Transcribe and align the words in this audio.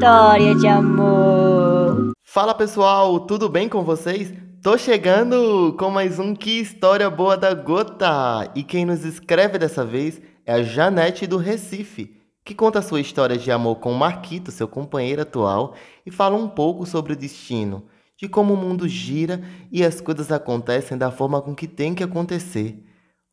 história 0.00 0.54
de 0.54 0.66
amor. 0.66 2.12
Fala 2.24 2.54
pessoal, 2.54 3.20
tudo 3.20 3.50
bem 3.50 3.68
com 3.68 3.84
vocês? 3.84 4.32
Tô 4.62 4.78
chegando 4.78 5.76
com 5.78 5.90
mais 5.90 6.18
um 6.18 6.34
Que 6.34 6.58
História 6.58 7.10
Boa 7.10 7.36
da 7.36 7.52
Gota! 7.52 8.50
E 8.54 8.62
quem 8.62 8.86
nos 8.86 9.04
escreve 9.04 9.58
dessa 9.58 9.84
vez 9.84 10.18
é 10.46 10.54
a 10.54 10.62
Janete 10.62 11.26
do 11.26 11.36
Recife, 11.36 12.16
que 12.42 12.54
conta 12.54 12.80
sua 12.80 12.98
história 12.98 13.36
de 13.36 13.52
amor 13.52 13.76
com 13.76 13.92
Marquito, 13.92 14.50
seu 14.50 14.66
companheiro 14.66 15.20
atual, 15.20 15.74
e 16.06 16.10
fala 16.10 16.34
um 16.34 16.48
pouco 16.48 16.86
sobre 16.86 17.12
o 17.12 17.16
destino, 17.16 17.84
de 18.16 18.26
como 18.26 18.54
o 18.54 18.56
mundo 18.56 18.88
gira 18.88 19.42
e 19.70 19.84
as 19.84 20.00
coisas 20.00 20.32
acontecem 20.32 20.96
da 20.96 21.10
forma 21.10 21.42
com 21.42 21.54
que 21.54 21.68
tem 21.68 21.94
que 21.94 22.02
acontecer. 22.02 22.82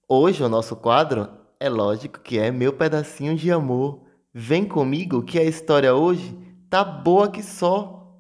Hoje 0.06 0.44
o 0.44 0.50
nosso 0.50 0.76
quadro 0.76 1.30
é 1.62 1.70
lógico 1.70 2.20
que 2.20 2.38
é 2.38 2.52
Meu 2.52 2.74
Pedacinho 2.74 3.38
de 3.38 3.50
Amor. 3.54 4.02
Vem 4.34 4.66
comigo 4.66 5.24
que 5.24 5.40
a 5.40 5.46
história 5.46 5.96
hoje 5.96 6.46
tá 6.70 6.84
boa 6.84 7.30
que 7.30 7.42
só. 7.42 8.18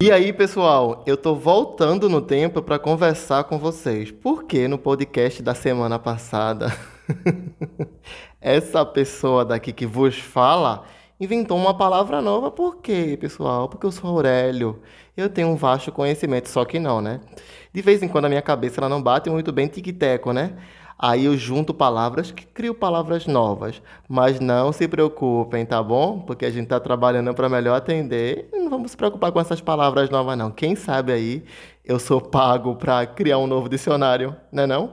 E 0.00 0.10
aí, 0.10 0.32
pessoal, 0.32 1.02
eu 1.06 1.16
tô 1.16 1.34
voltando 1.34 2.08
no 2.08 2.20
tempo 2.20 2.60
para 2.60 2.78
conversar 2.78 3.44
com 3.44 3.58
vocês. 3.58 4.10
Porque 4.10 4.66
no 4.66 4.78
podcast 4.78 5.42
da 5.42 5.54
semana 5.54 5.98
passada, 5.98 6.76
essa 8.40 8.84
pessoa 8.84 9.44
daqui 9.44 9.72
que 9.72 9.86
vos 9.86 10.18
fala 10.18 10.84
inventou 11.20 11.56
uma 11.56 11.76
palavra 11.76 12.20
nova. 12.20 12.50
Por 12.50 12.78
quê, 12.78 13.16
pessoal? 13.20 13.68
Porque 13.68 13.86
eu 13.86 13.92
sou 13.92 14.10
Aurélio. 14.10 14.82
Eu 15.16 15.28
tenho 15.28 15.48
um 15.48 15.56
vasto 15.56 15.92
conhecimento, 15.92 16.48
só 16.48 16.64
que 16.64 16.80
não, 16.80 17.00
né? 17.00 17.20
De 17.72 17.80
vez 17.80 18.02
em 18.02 18.08
quando 18.08 18.24
a 18.24 18.28
minha 18.28 18.42
cabeça 18.42 18.80
ela 18.80 18.88
não 18.88 19.00
bate 19.00 19.30
muito 19.30 19.52
bem 19.52 19.68
tic-teco, 19.68 20.32
né? 20.32 20.56
Aí 21.02 21.24
eu 21.24 21.36
junto 21.36 21.74
palavras 21.74 22.30
que 22.30 22.46
crio 22.46 22.72
palavras 22.72 23.26
novas. 23.26 23.82
Mas 24.08 24.38
não 24.38 24.72
se 24.72 24.86
preocupem, 24.86 25.66
tá 25.66 25.82
bom? 25.82 26.20
Porque 26.20 26.46
a 26.46 26.50
gente 26.50 26.62
está 26.62 26.78
trabalhando 26.78 27.34
para 27.34 27.48
melhor 27.48 27.74
atender. 27.74 28.48
Não 28.52 28.70
vamos 28.70 28.92
se 28.92 28.96
preocupar 28.96 29.32
com 29.32 29.40
essas 29.40 29.60
palavras 29.60 30.08
novas, 30.10 30.38
não. 30.38 30.52
Quem 30.52 30.76
sabe 30.76 31.10
aí 31.10 31.44
eu 31.84 31.98
sou 31.98 32.20
pago 32.20 32.76
para 32.76 33.04
criar 33.04 33.38
um 33.38 33.48
novo 33.48 33.68
dicionário, 33.68 34.30
né 34.52 34.64
não, 34.64 34.82
não? 34.82 34.92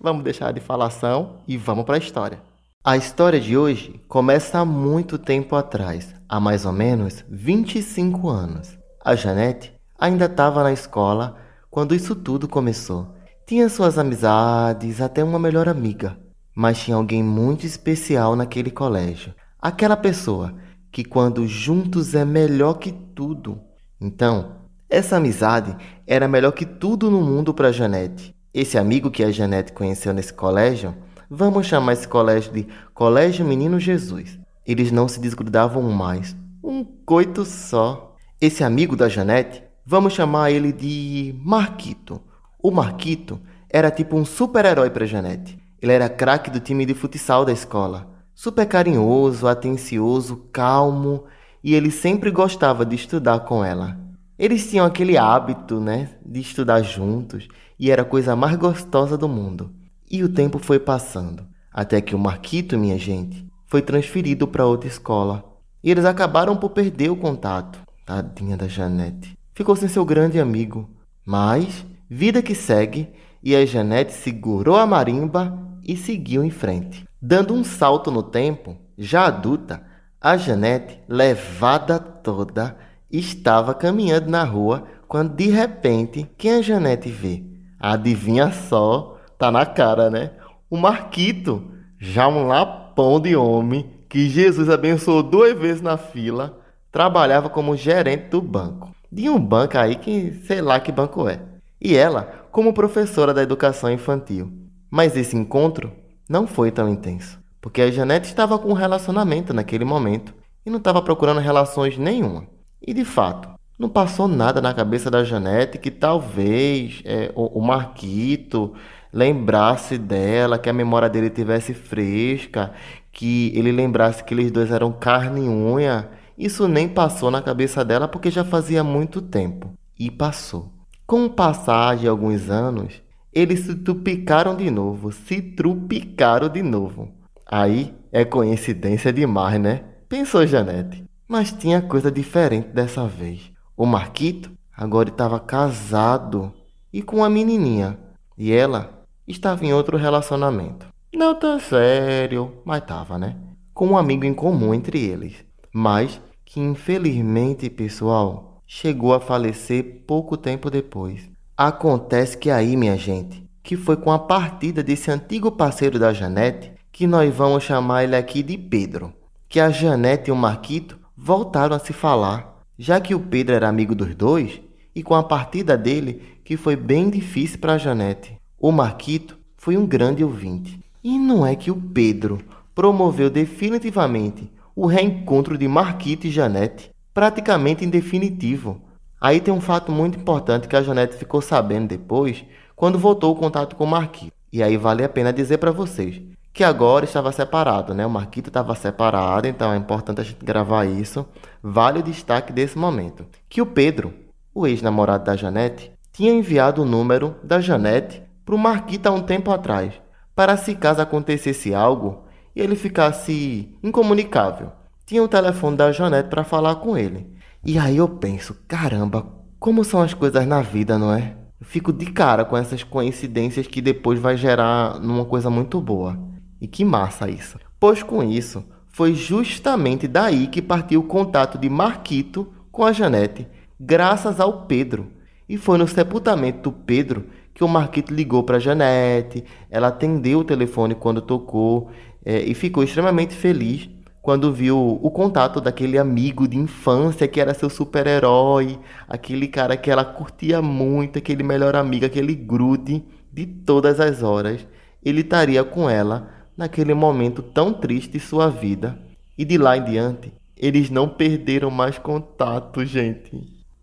Vamos 0.00 0.22
deixar 0.22 0.52
de 0.52 0.60
falação 0.60 1.40
e 1.48 1.56
vamos 1.56 1.84
para 1.84 1.96
a 1.96 1.98
história. 1.98 2.40
A 2.84 2.96
história 2.96 3.40
de 3.40 3.56
hoje 3.56 4.00
começa 4.06 4.60
há 4.60 4.64
muito 4.64 5.18
tempo 5.18 5.56
atrás, 5.56 6.14
há 6.28 6.38
mais 6.38 6.64
ou 6.64 6.72
menos 6.72 7.24
25 7.28 8.28
anos. 8.28 8.78
A 9.04 9.16
Janete 9.16 9.72
ainda 9.98 10.26
estava 10.26 10.62
na 10.62 10.72
escola 10.72 11.36
quando 11.70 11.92
isso 11.92 12.14
tudo 12.14 12.46
começou. 12.46 13.08
Tinha 13.46 13.68
suas 13.68 13.98
amizades, 13.98 15.02
até 15.02 15.22
uma 15.22 15.38
melhor 15.38 15.68
amiga, 15.68 16.18
mas 16.56 16.78
tinha 16.78 16.96
alguém 16.96 17.22
muito 17.22 17.66
especial 17.66 18.34
naquele 18.34 18.70
colégio. 18.70 19.34
Aquela 19.60 19.98
pessoa 19.98 20.54
que, 20.90 21.04
quando 21.04 21.46
juntos, 21.46 22.14
é 22.14 22.24
melhor 22.24 22.78
que 22.78 22.90
tudo. 22.90 23.60
Então, 24.00 24.56
essa 24.88 25.18
amizade 25.18 25.76
era 26.06 26.26
melhor 26.26 26.52
que 26.52 26.64
tudo 26.64 27.10
no 27.10 27.20
mundo 27.20 27.52
para 27.52 27.70
Janete. 27.70 28.34
Esse 28.54 28.78
amigo 28.78 29.10
que 29.10 29.22
a 29.22 29.30
Janete 29.30 29.74
conheceu 29.74 30.14
nesse 30.14 30.32
colégio, 30.32 30.94
vamos 31.28 31.66
chamar 31.66 31.92
esse 31.92 32.08
colégio 32.08 32.50
de 32.50 32.66
Colégio 32.94 33.44
Menino 33.44 33.78
Jesus. 33.78 34.38
Eles 34.66 34.90
não 34.90 35.06
se 35.06 35.20
desgrudavam 35.20 35.82
mais. 35.82 36.34
Um 36.62 36.82
coito 36.82 37.44
só. 37.44 38.16
Esse 38.40 38.64
amigo 38.64 38.96
da 38.96 39.06
Janete, 39.06 39.62
vamos 39.84 40.14
chamar 40.14 40.50
ele 40.50 40.72
de 40.72 41.38
Marquito. 41.44 42.22
O 42.64 42.70
Marquito 42.70 43.38
era 43.68 43.90
tipo 43.90 44.16
um 44.16 44.24
super-herói 44.24 44.88
para 44.88 45.04
Janete. 45.04 45.58
Ele 45.82 45.92
era 45.92 46.08
craque 46.08 46.50
do 46.50 46.58
time 46.58 46.86
de 46.86 46.94
futsal 46.94 47.44
da 47.44 47.52
escola. 47.52 48.08
Super 48.34 48.64
carinhoso, 48.64 49.46
atencioso, 49.46 50.48
calmo 50.50 51.24
e 51.62 51.74
ele 51.74 51.90
sempre 51.90 52.30
gostava 52.30 52.86
de 52.86 52.96
estudar 52.96 53.40
com 53.40 53.62
ela. 53.62 54.00
Eles 54.38 54.66
tinham 54.70 54.86
aquele 54.86 55.18
hábito, 55.18 55.78
né, 55.78 56.12
de 56.24 56.40
estudar 56.40 56.80
juntos 56.80 57.48
e 57.78 57.90
era 57.90 58.00
a 58.00 58.06
coisa 58.06 58.34
mais 58.34 58.56
gostosa 58.56 59.18
do 59.18 59.28
mundo. 59.28 59.70
E 60.10 60.24
o 60.24 60.28
tempo 60.30 60.58
foi 60.58 60.78
passando, 60.78 61.46
até 61.70 62.00
que 62.00 62.14
o 62.14 62.18
Marquito, 62.18 62.78
minha 62.78 62.96
gente, 62.96 63.46
foi 63.66 63.82
transferido 63.82 64.48
para 64.48 64.64
outra 64.64 64.88
escola. 64.88 65.44
E 65.82 65.90
eles 65.90 66.06
acabaram 66.06 66.56
por 66.56 66.70
perder 66.70 67.10
o 67.10 67.16
contato. 67.16 67.78
Tadinha 68.06 68.56
da 68.56 68.66
Janete. 68.66 69.36
Ficou 69.52 69.76
sem 69.76 69.86
seu 69.86 70.02
grande 70.02 70.40
amigo. 70.40 70.88
Mas 71.26 71.84
Vida 72.08 72.42
que 72.42 72.54
segue, 72.54 73.08
e 73.42 73.56
a 73.56 73.64
Janete 73.64 74.12
segurou 74.12 74.76
a 74.76 74.86
marimba 74.86 75.58
e 75.82 75.96
seguiu 75.96 76.44
em 76.44 76.50
frente. 76.50 77.06
Dando 77.20 77.54
um 77.54 77.64
salto 77.64 78.10
no 78.10 78.22
tempo, 78.22 78.76
já 78.96 79.26
adulta, 79.26 79.82
a 80.20 80.36
Janete, 80.36 81.00
levada 81.08 81.98
toda, 81.98 82.76
estava 83.10 83.74
caminhando 83.74 84.30
na 84.30 84.44
rua 84.44 84.84
quando 85.08 85.34
de 85.34 85.48
repente, 85.48 86.28
quem 86.36 86.52
a 86.52 86.62
Janete 86.62 87.08
vê? 87.08 87.42
Adivinha 87.80 88.52
só, 88.52 89.18
tá 89.38 89.50
na 89.50 89.64
cara, 89.64 90.10
né? 90.10 90.32
O 90.68 90.76
Marquito, 90.76 91.70
já 91.98 92.28
um 92.28 92.46
lapão 92.46 93.18
de 93.20 93.34
homem 93.34 93.90
que 94.08 94.28
Jesus 94.28 94.68
abençoou 94.68 95.22
duas 95.22 95.58
vezes 95.58 95.80
na 95.80 95.96
fila, 95.96 96.58
trabalhava 96.92 97.48
como 97.48 97.76
gerente 97.76 98.28
do 98.28 98.42
banco. 98.42 98.94
De 99.10 99.28
um 99.28 99.38
banco 99.38 99.78
aí 99.78 99.96
que 99.96 100.32
sei 100.46 100.60
lá 100.60 100.80
que 100.80 100.92
banco 100.92 101.28
é 101.28 101.53
e 101.80 101.96
ela 101.96 102.46
como 102.50 102.72
professora 102.72 103.34
da 103.34 103.42
educação 103.42 103.90
infantil. 103.90 104.52
Mas 104.90 105.16
esse 105.16 105.36
encontro 105.36 105.92
não 106.28 106.46
foi 106.46 106.70
tão 106.70 106.88
intenso, 106.88 107.38
porque 107.60 107.82
a 107.82 107.90
Janete 107.90 108.28
estava 108.28 108.58
com 108.58 108.70
um 108.70 108.74
relacionamento 108.74 109.52
naquele 109.52 109.84
momento 109.84 110.34
e 110.64 110.70
não 110.70 110.78
estava 110.78 111.02
procurando 111.02 111.40
relações 111.40 111.98
nenhuma. 111.98 112.46
E 112.80 112.94
de 112.94 113.04
fato, 113.04 113.48
não 113.78 113.88
passou 113.88 114.28
nada 114.28 114.60
na 114.62 114.72
cabeça 114.72 115.10
da 115.10 115.24
Janete 115.24 115.78
que 115.78 115.90
talvez 115.90 117.02
é, 117.04 117.32
o, 117.34 117.58
o 117.58 117.62
Marquito 117.62 118.72
lembrasse 119.12 119.98
dela, 119.98 120.58
que 120.58 120.68
a 120.68 120.72
memória 120.72 121.08
dele 121.08 121.30
tivesse 121.30 121.74
fresca, 121.74 122.72
que 123.12 123.52
ele 123.54 123.70
lembrasse 123.70 124.24
que 124.24 124.34
eles 124.34 124.50
dois 124.50 124.70
eram 124.70 124.92
carne 124.92 125.46
e 125.46 125.48
unha. 125.48 126.10
Isso 126.36 126.66
nem 126.66 126.88
passou 126.88 127.30
na 127.30 127.40
cabeça 127.40 127.84
dela 127.84 128.08
porque 128.08 128.30
já 128.30 128.44
fazia 128.44 128.82
muito 128.82 129.22
tempo. 129.22 129.72
E 129.98 130.10
passou. 130.10 130.72
Com 131.06 131.26
o 131.26 131.30
passar 131.30 131.98
de 131.98 132.08
alguns 132.08 132.48
anos, 132.48 133.02
eles 133.30 133.60
se 133.60 133.74
trupicaram 133.74 134.56
de 134.56 134.70
novo, 134.70 135.12
se 135.12 135.42
trupicaram 135.42 136.48
de 136.48 136.62
novo. 136.62 137.12
Aí 137.44 137.94
é 138.10 138.24
coincidência 138.24 139.12
demais, 139.12 139.60
né? 139.60 139.84
Pensou 140.08 140.46
Janete. 140.46 141.04
Mas 141.28 141.52
tinha 141.52 141.82
coisa 141.82 142.10
diferente 142.10 142.68
dessa 142.68 143.06
vez. 143.06 143.50
O 143.76 143.84
Marquito 143.84 144.50
agora 144.74 145.10
estava 145.10 145.38
casado 145.38 146.52
e 146.92 147.02
com 147.02 147.16
uma 147.16 147.28
menininha. 147.28 147.98
E 148.38 148.52
ela 148.52 149.04
estava 149.28 149.64
em 149.64 149.74
outro 149.74 149.98
relacionamento. 149.98 150.86
Não 151.14 151.34
tão 151.34 151.60
sério, 151.60 152.62
mas 152.64 152.82
estava, 152.82 153.18
né? 153.18 153.36
Com 153.74 153.88
um 153.88 153.98
amigo 153.98 154.24
em 154.24 154.32
comum 154.32 154.72
entre 154.72 155.04
eles. 155.04 155.44
Mas 155.72 156.20
que 156.44 156.60
infelizmente, 156.60 157.68
pessoal, 157.68 158.53
chegou 158.66 159.14
a 159.14 159.20
falecer 159.20 160.02
pouco 160.06 160.36
tempo 160.36 160.70
depois. 160.70 161.28
Acontece 161.56 162.36
que 162.36 162.50
aí, 162.50 162.76
minha 162.76 162.96
gente, 162.96 163.44
que 163.62 163.76
foi 163.76 163.96
com 163.96 164.10
a 164.10 164.18
partida 164.18 164.82
desse 164.82 165.10
antigo 165.10 165.52
parceiro 165.52 165.98
da 165.98 166.12
Janete, 166.12 166.72
que 166.92 167.06
nós 167.06 167.34
vamos 167.34 167.62
chamar 167.62 168.04
ele 168.04 168.16
aqui 168.16 168.42
de 168.42 168.58
Pedro, 168.58 169.12
que 169.48 169.60
a 169.60 169.70
Janete 169.70 170.30
e 170.30 170.32
o 170.32 170.36
Marquito 170.36 170.98
voltaram 171.16 171.76
a 171.76 171.78
se 171.78 171.92
falar, 171.92 172.62
já 172.78 173.00
que 173.00 173.14
o 173.14 173.20
Pedro 173.20 173.54
era 173.54 173.68
amigo 173.68 173.94
dos 173.94 174.14
dois, 174.14 174.60
e 174.94 175.02
com 175.02 175.14
a 175.14 175.22
partida 175.22 175.76
dele, 175.76 176.22
que 176.44 176.56
foi 176.56 176.76
bem 176.76 177.10
difícil 177.10 177.58
para 177.58 177.74
a 177.74 177.78
Janete. 177.78 178.36
O 178.60 178.70
Marquito 178.70 179.38
foi 179.56 179.76
um 179.76 179.86
grande 179.86 180.22
ouvinte. 180.22 180.78
E 181.02 181.18
não 181.18 181.46
é 181.46 181.54
que 181.54 181.70
o 181.70 181.76
Pedro 181.76 182.40
promoveu 182.74 183.28
definitivamente 183.28 184.50
o 184.74 184.86
reencontro 184.86 185.56
de 185.56 185.68
Marquito 185.68 186.26
e 186.26 186.30
Janete 186.30 186.90
praticamente 187.14 187.84
em 187.84 187.88
definitivo. 187.88 188.82
Aí 189.20 189.40
tem 189.40 189.54
um 189.54 189.60
fato 189.60 189.92
muito 189.92 190.18
importante 190.18 190.66
que 190.66 190.76
a 190.76 190.82
Janete 190.82 191.16
ficou 191.16 191.40
sabendo 191.40 191.88
depois, 191.88 192.44
quando 192.74 192.98
voltou 192.98 193.32
o 193.32 193.36
contato 193.36 193.76
com 193.76 193.84
o 193.84 193.86
Marquito. 193.86 194.32
E 194.52 194.62
aí 194.62 194.76
vale 194.76 195.04
a 195.04 195.08
pena 195.08 195.32
dizer 195.32 195.58
para 195.58 195.70
vocês 195.70 196.20
que 196.52 196.62
agora 196.62 197.04
estava 197.04 197.32
separado, 197.32 197.94
né? 197.94 198.06
O 198.06 198.10
Marquito 198.10 198.48
estava 198.48 198.74
separado, 198.76 199.48
então 199.48 199.72
é 199.72 199.76
importante 199.76 200.20
a 200.20 200.24
gente 200.24 200.44
gravar 200.44 200.84
isso. 200.84 201.26
Vale 201.62 202.00
o 202.00 202.02
destaque 202.02 202.52
desse 202.52 202.78
momento. 202.78 203.26
Que 203.48 203.60
o 203.60 203.66
Pedro, 203.66 204.14
o 204.54 204.66
ex-namorado 204.66 205.24
da 205.24 205.34
Janete, 205.34 205.90
tinha 206.12 206.32
enviado 206.32 206.82
o 206.82 206.84
número 206.84 207.34
da 207.42 207.60
Janete 207.60 208.22
para 208.44 208.54
o 208.54 208.58
Marquito 208.58 209.08
há 209.08 209.10
um 209.10 209.22
tempo 209.22 209.50
atrás, 209.50 209.94
para 210.34 210.56
se 210.56 210.76
caso 210.76 211.00
acontecesse 211.00 211.74
algo 211.74 212.24
e 212.54 212.60
ele 212.60 212.76
ficasse 212.76 213.76
incomunicável 213.82 214.70
tinha 215.06 215.22
o 215.22 215.28
telefone 215.28 215.76
da 215.76 215.92
Janete 215.92 216.28
para 216.28 216.44
falar 216.44 216.76
com 216.76 216.96
ele. 216.96 217.26
E 217.64 217.78
aí 217.78 217.98
eu 217.98 218.08
penso, 218.08 218.56
caramba, 218.66 219.26
como 219.58 219.84
são 219.84 220.02
as 220.02 220.14
coisas 220.14 220.46
na 220.46 220.62
vida, 220.62 220.98
não 220.98 221.12
é? 221.12 221.36
Eu 221.60 221.66
fico 221.66 221.92
de 221.92 222.06
cara 222.06 222.44
com 222.44 222.56
essas 222.56 222.82
coincidências 222.82 223.66
que 223.66 223.80
depois 223.80 224.18
vai 224.18 224.36
gerar 224.36 224.98
numa 225.00 225.24
coisa 225.24 225.50
muito 225.50 225.80
boa. 225.80 226.18
E 226.60 226.66
que 226.66 226.84
massa 226.84 227.28
isso. 227.28 227.58
Pois 227.78 228.02
com 228.02 228.22
isso, 228.22 228.64
foi 228.88 229.14
justamente 229.14 230.08
daí 230.08 230.46
que 230.46 230.62
partiu 230.62 231.00
o 231.00 231.04
contato 231.04 231.58
de 231.58 231.68
Marquito 231.68 232.52
com 232.70 232.84
a 232.84 232.92
Janete, 232.92 233.46
graças 233.78 234.40
ao 234.40 234.66
Pedro. 234.66 235.10
E 235.48 235.58
foi 235.58 235.76
no 235.76 235.86
sepultamento 235.86 236.70
do 236.70 236.72
Pedro 236.72 237.26
que 237.52 237.62
o 237.62 237.68
Marquito 237.68 238.12
ligou 238.12 238.42
para 238.42 238.56
a 238.56 238.60
Janete, 238.60 239.44
ela 239.70 239.88
atendeu 239.88 240.40
o 240.40 240.44
telefone 240.44 240.94
quando 240.94 241.20
tocou 241.20 241.90
é, 242.24 242.40
e 242.42 242.54
ficou 242.54 242.82
extremamente 242.82 243.34
feliz 243.34 243.88
quando 244.24 244.50
viu 244.50 244.98
o 245.02 245.10
contato 245.10 245.60
daquele 245.60 245.98
amigo 245.98 246.48
de 246.48 246.56
infância 246.56 247.28
que 247.28 247.38
era 247.38 247.52
seu 247.52 247.68
super-herói, 247.68 248.78
aquele 249.06 249.46
cara 249.46 249.76
que 249.76 249.90
ela 249.90 250.02
curtia 250.02 250.62
muito, 250.62 251.18
aquele 251.18 251.42
melhor 251.42 251.76
amigo, 251.76 252.06
aquele 252.06 252.34
grude 252.34 253.04
de 253.30 253.44
todas 253.44 254.00
as 254.00 254.22
horas. 254.22 254.66
Ele 255.04 255.20
estaria 255.20 255.62
com 255.62 255.90
ela 255.90 256.30
naquele 256.56 256.94
momento 256.94 257.42
tão 257.42 257.70
triste 257.74 258.12
de 258.12 258.20
sua 258.20 258.48
vida. 258.48 258.98
E 259.36 259.44
de 259.44 259.58
lá 259.58 259.76
em 259.76 259.84
diante, 259.84 260.32
eles 260.56 260.88
não 260.88 261.06
perderam 261.06 261.70
mais 261.70 261.98
contato, 261.98 262.82
gente. 262.82 263.30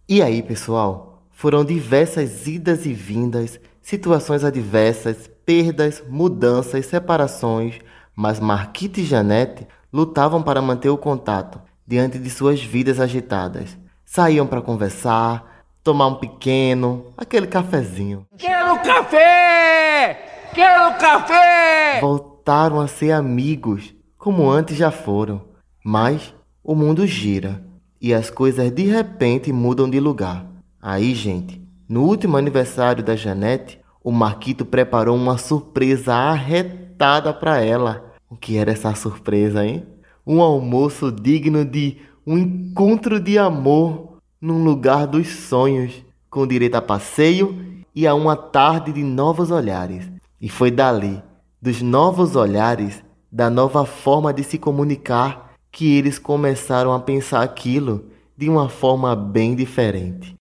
E 0.09 0.23
aí, 0.23 0.41
pessoal? 0.41 1.23
Foram 1.29 1.63
diversas 1.63 2.47
idas 2.47 2.87
e 2.87 2.93
vindas, 2.93 3.59
situações 3.79 4.43
adversas, 4.43 5.29
perdas, 5.45 6.03
mudanças, 6.09 6.87
separações, 6.87 7.75
mas 8.15 8.39
Marquita 8.39 8.99
e 9.01 9.05
Janete 9.05 9.67
lutavam 9.91 10.41
para 10.41 10.61
manter 10.61 10.89
o 10.89 10.97
contato 10.97 11.61
diante 11.85 12.17
de 12.17 12.29
suas 12.29 12.63
vidas 12.63 12.99
agitadas. 12.99 13.77
Saíam 14.05 14.47
para 14.47 14.61
conversar, 14.61 15.63
tomar 15.83 16.07
um 16.07 16.15
pequeno, 16.15 17.07
aquele 17.17 17.47
cafezinho. 17.47 18.25
Quero 18.37 18.79
café! 18.81 20.49
Quero 20.53 20.97
café! 20.97 21.99
Voltaram 22.01 22.79
a 22.79 22.87
ser 22.87 23.11
amigos, 23.11 23.93
como 24.17 24.49
antes 24.49 24.77
já 24.77 24.91
foram. 24.91 25.41
Mas 25.83 26.33
o 26.63 26.75
mundo 26.75 27.07
gira 27.07 27.63
e 27.99 28.13
as 28.13 28.29
coisas 28.29 28.71
de 28.71 28.83
repente 28.83 29.51
mudam 29.51 29.89
de 29.89 29.99
lugar. 29.99 30.45
Aí, 30.81 31.13
gente, 31.13 31.61
no 31.87 32.03
último 32.03 32.37
aniversário 32.37 33.03
da 33.03 33.15
Janete, 33.15 33.79
o 34.03 34.11
Marquito 34.11 34.65
preparou 34.65 35.15
uma 35.15 35.37
surpresa 35.37 36.13
arretada 36.13 37.33
para 37.33 37.61
ela. 37.61 38.10
O 38.31 38.37
que 38.37 38.57
era 38.57 38.71
essa 38.71 38.95
surpresa, 38.95 39.65
hein? 39.65 39.85
Um 40.25 40.41
almoço 40.41 41.11
digno 41.11 41.65
de 41.65 41.97
um 42.25 42.37
encontro 42.37 43.19
de 43.19 43.37
amor 43.37 44.19
num 44.39 44.63
lugar 44.63 45.05
dos 45.05 45.27
sonhos, 45.27 46.01
com 46.29 46.47
direito 46.47 46.75
a 46.75 46.81
passeio 46.81 47.83
e 47.93 48.07
a 48.07 48.15
uma 48.15 48.37
tarde 48.37 48.93
de 48.93 49.03
novos 49.03 49.51
olhares. 49.51 50.09
E 50.39 50.47
foi 50.47 50.71
dali, 50.71 51.21
dos 51.61 51.81
novos 51.81 52.37
olhares, 52.37 53.03
da 53.29 53.49
nova 53.49 53.85
forma 53.85 54.33
de 54.33 54.45
se 54.45 54.57
comunicar, 54.57 55.51
que 55.69 55.97
eles 55.97 56.17
começaram 56.17 56.93
a 56.93 57.01
pensar 57.01 57.41
aquilo 57.41 58.05
de 58.37 58.49
uma 58.49 58.69
forma 58.69 59.13
bem 59.13 59.53
diferente. 59.57 60.35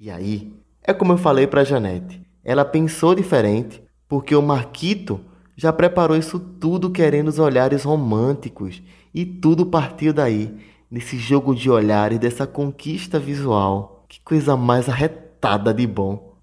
E 0.00 0.10
aí, 0.10 0.59
é 0.82 0.92
como 0.92 1.12
eu 1.12 1.18
falei 1.18 1.46
para 1.46 1.64
Janete. 1.64 2.22
Ela 2.44 2.64
pensou 2.64 3.14
diferente, 3.14 3.82
porque 4.08 4.34
o 4.34 4.42
Marquito 4.42 5.20
já 5.56 5.72
preparou 5.72 6.16
isso 6.16 6.38
tudo 6.38 6.90
querendo 6.90 7.28
os 7.28 7.38
olhares 7.38 7.84
românticos, 7.84 8.82
e 9.12 9.24
tudo 9.24 9.66
partiu 9.66 10.12
daí, 10.12 10.54
nesse 10.90 11.18
jogo 11.18 11.54
de 11.54 11.70
olhares, 11.70 12.18
dessa 12.18 12.46
conquista 12.46 13.18
visual. 13.18 14.04
Que 14.08 14.20
coisa 14.22 14.56
mais 14.56 14.88
arretada 14.88 15.72
de 15.72 15.86
bom. 15.86 16.34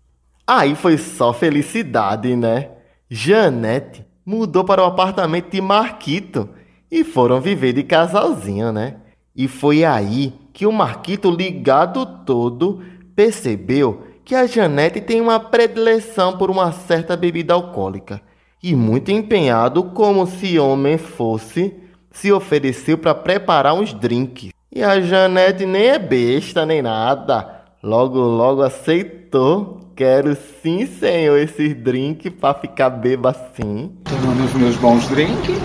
Aí 0.45 0.75
foi 0.75 0.97
só 0.97 1.33
felicidade, 1.33 2.35
né? 2.35 2.71
Janete 3.09 4.05
mudou 4.25 4.63
para 4.63 4.81
o 4.81 4.85
apartamento 4.85 5.51
de 5.51 5.61
Marquito 5.61 6.49
e 6.89 7.03
foram 7.03 7.41
viver 7.41 7.73
de 7.73 7.83
casalzinho, 7.83 8.71
né? 8.71 8.97
E 9.35 9.47
foi 9.47 9.83
aí 9.83 10.33
que 10.53 10.65
o 10.65 10.71
Marquito, 10.71 11.29
ligado 11.29 12.05
todo, 12.25 12.81
percebeu 13.15 14.06
que 14.27 14.35
a 14.35 14.45
Janete 14.45 14.99
tem 14.99 15.21
uma 15.21 15.39
predileção 15.39 16.37
por 16.37 16.51
uma 16.51 16.73
certa 16.73 17.15
bebida 17.15 17.53
alcoólica 17.53 18.19
e, 18.61 18.75
muito 18.75 19.09
empenhado, 19.09 19.85
como 19.85 20.27
se 20.27 20.59
homem 20.59 20.97
fosse, 20.97 21.73
se 22.11 22.29
ofereceu 22.29 22.97
para 22.97 23.15
preparar 23.15 23.73
uns 23.73 23.93
drinks. 23.93 24.49
E 24.69 24.83
a 24.83 24.99
Janete 24.99 25.65
nem 25.65 25.87
é 25.87 25.97
besta 25.97 26.65
nem 26.65 26.81
nada, 26.81 27.63
logo 27.81 28.19
logo 28.19 28.63
aceitou. 28.63 29.79
Quero 29.95 30.35
sim, 30.61 30.85
senhor, 30.85 31.37
esses 31.37 31.73
drinks 31.73 32.29
para 32.33 32.53
ficar 32.53 32.89
beba 32.89 33.29
assim. 33.29 33.95
Um 34.11 34.41
dos 34.43 34.53
meus 34.55 34.75
bons 34.75 35.07
drinks. 35.07 35.57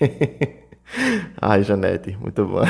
Ai, 1.40 1.62
Janete, 1.62 2.18
muito 2.20 2.44
bom. 2.44 2.62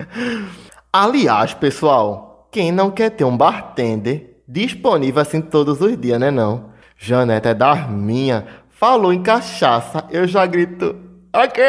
Aliás, 0.90 1.52
pessoal, 1.52 2.48
quem 2.50 2.72
não 2.72 2.90
quer 2.90 3.10
ter 3.10 3.24
um 3.24 3.36
bartender 3.36 4.35
disponível 4.46 5.22
assim 5.22 5.40
todos 5.40 5.80
os 5.80 5.98
dias, 5.98 6.20
né 6.20 6.30
não? 6.30 6.70
Janete 6.98 7.48
é 7.48 7.54
das 7.54 7.88
minhas. 7.88 8.44
Falou 8.70 9.12
em 9.12 9.22
cachaça, 9.22 10.04
eu 10.10 10.26
já 10.26 10.46
grito: 10.46 10.96
Aqui! 11.32 11.60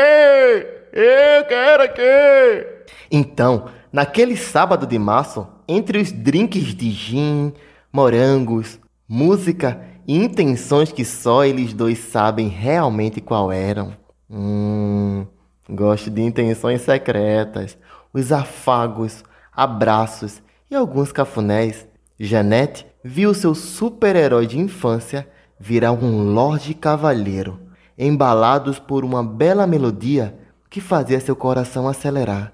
Eu 0.94 1.46
quero 1.48 1.84
aqui! 1.84 2.78
Então, 3.12 3.66
naquele 3.92 4.36
sábado 4.36 4.86
de 4.86 4.98
março, 4.98 5.48
entre 5.68 6.00
os 6.00 6.12
drinks 6.12 6.76
de 6.76 6.90
gin, 6.92 7.54
morangos, 7.92 8.80
música 9.08 9.80
e 10.08 10.16
intenções 10.18 10.92
que 10.92 11.04
só 11.06 11.44
eles 11.44 11.74
dois 11.74 12.00
sabem 12.00 12.48
realmente 12.48 13.22
qual 13.22 13.52
eram. 13.52 13.94
Hum, 14.30 15.26
gosto 15.70 16.10
de 16.10 16.22
intenções 16.22 16.82
secretas, 16.82 17.78
os 18.14 18.32
afagos, 18.32 19.24
abraços 19.54 20.42
e 20.70 20.76
alguns 20.76 21.12
cafunés 21.12 21.88
Janete 22.20 22.86
viu 23.04 23.32
seu 23.34 23.54
super-herói 23.54 24.48
de 24.48 24.58
infância 24.58 25.28
virar 25.60 25.92
um 25.92 26.34
lorde 26.34 26.74
cavalheiro, 26.74 27.60
embalados 27.96 28.80
por 28.80 29.06
uma 29.06 29.24
bela 29.24 29.68
melodia 29.68 30.38
que 30.68 30.82
fazia 30.82 31.20
seu 31.20 31.36
coração 31.36 31.88
acelerar. 31.88 32.54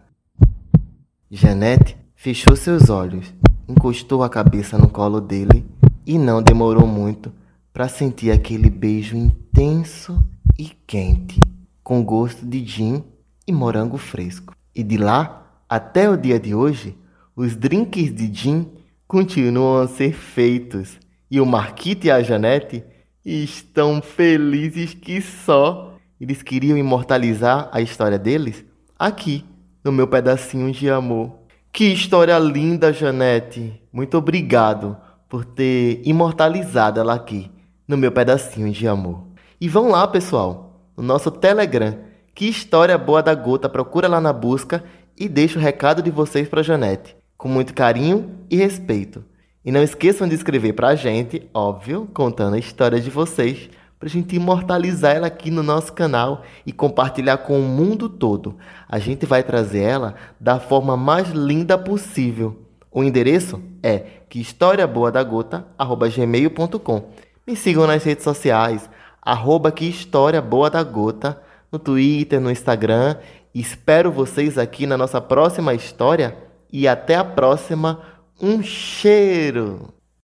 Janete 1.31 1.97
fechou 2.13 2.57
seus 2.57 2.89
olhos, 2.89 3.33
encostou 3.67 4.21
a 4.21 4.29
cabeça 4.29 4.77
no 4.77 4.89
colo 4.89 5.21
dele 5.21 5.65
e 6.05 6.17
não 6.17 6.43
demorou 6.43 6.85
muito 6.85 7.31
para 7.73 7.87
sentir 7.87 8.31
aquele 8.31 8.69
beijo 8.69 9.15
intenso 9.15 10.23
e 10.59 10.65
quente, 10.85 11.39
com 11.81 12.03
gosto 12.03 12.45
de 12.45 12.65
gin 12.65 13.01
e 13.47 13.53
morango 13.53 13.97
fresco. 13.97 14.53
E 14.75 14.83
de 14.83 14.97
lá 14.97 15.47
até 15.69 16.09
o 16.09 16.17
dia 16.17 16.39
de 16.39 16.53
hoje, 16.53 16.97
os 17.35 17.55
drinks 17.55 18.13
de 18.13 18.31
gin 18.31 18.67
continuam 19.13 19.83
a 19.83 19.87
ser 19.87 20.11
feitos 20.11 20.99
e 21.29 21.39
o 21.39 21.45
Marquito 21.45 22.07
e 22.07 22.09
a 22.09 22.23
Janete 22.23 22.83
estão 23.23 24.01
felizes 24.01 24.95
que 24.95 25.21
só. 25.21 25.93
Eles 26.19 26.41
queriam 26.41 26.75
imortalizar 26.75 27.69
a 27.71 27.79
história 27.79 28.17
deles 28.17 28.65
aqui, 28.97 29.45
no 29.83 29.91
meu 29.91 30.07
pedacinho 30.07 30.71
de 30.71 30.89
amor. 30.89 31.31
Que 31.71 31.93
história 31.93 32.39
linda, 32.39 32.91
Janete! 32.91 33.79
Muito 33.93 34.17
obrigado 34.17 34.97
por 35.29 35.45
ter 35.45 36.01
imortalizado 36.03 36.99
ela 36.99 37.13
aqui, 37.13 37.51
no 37.87 37.95
meu 37.95 38.11
pedacinho 38.11 38.71
de 38.71 38.87
amor. 38.87 39.27
E 39.61 39.69
vão 39.69 39.89
lá, 39.89 40.07
pessoal, 40.07 40.89
no 40.97 41.03
nosso 41.03 41.29
Telegram. 41.29 41.99
Que 42.33 42.49
história 42.49 42.97
boa 42.97 43.21
da 43.21 43.35
gota, 43.35 43.69
procura 43.69 44.07
lá 44.07 44.19
na 44.19 44.33
busca 44.33 44.83
e 45.15 45.29
deixa 45.29 45.59
o 45.59 45.61
recado 45.61 46.01
de 46.01 46.09
vocês 46.09 46.49
para 46.49 46.63
Janete 46.63 47.15
com 47.43 47.49
muito 47.49 47.73
carinho 47.73 48.31
e 48.49 48.55
respeito. 48.55 49.21
E 49.65 49.71
não 49.71 49.83
esqueçam 49.83 50.29
de 50.29 50.33
escrever 50.33 50.71
para 50.71 50.87
a 50.87 50.95
gente, 50.95 51.45
óbvio, 51.53 52.09
contando 52.13 52.53
a 52.53 52.57
história 52.57 53.01
de 53.01 53.09
vocês, 53.09 53.69
para 53.99 54.07
a 54.07 54.09
gente 54.09 54.33
imortalizar 54.33 55.17
ela 55.17 55.27
aqui 55.27 55.51
no 55.51 55.61
nosso 55.61 55.91
canal 55.91 56.43
e 56.65 56.71
compartilhar 56.71 57.39
com 57.39 57.59
o 57.59 57.63
mundo 57.63 58.07
todo. 58.07 58.55
A 58.87 58.97
gente 58.97 59.25
vai 59.25 59.43
trazer 59.43 59.81
ela 59.81 60.15
da 60.39 60.57
forma 60.57 60.95
mais 60.95 61.31
linda 61.31 61.77
possível. 61.77 62.61
O 62.89 63.03
endereço 63.03 63.61
é 63.83 64.05
que 64.29 64.39
historiaboadagota@gmail.com. 64.39 67.09
Me 67.45 67.57
sigam 67.57 67.85
nas 67.85 68.05
redes 68.05 68.23
sociais, 68.23 68.89
arroba 69.21 69.69
que 69.69 69.83
história 69.83 70.41
boa 70.41 70.69
da 70.69 70.81
gota, 70.81 71.41
no 71.69 71.77
Twitter, 71.77 72.39
no 72.39 72.49
Instagram. 72.49 73.17
espero 73.53 74.13
vocês 74.13 74.57
aqui 74.57 74.87
na 74.87 74.97
nossa 74.97 75.19
próxima 75.19 75.73
história 75.73 76.42
e 76.73 76.87
até 76.87 77.15
a 77.15 77.23
próxima. 77.23 78.01
Um 78.41 78.63
cheiro! 78.63 79.93